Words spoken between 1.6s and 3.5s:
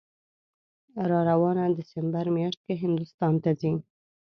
دسامبر میاشت کې هندوستان